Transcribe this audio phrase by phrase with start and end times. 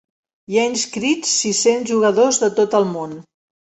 [0.53, 3.19] Hi ha inscrits sis-cents jugadors de tot el món.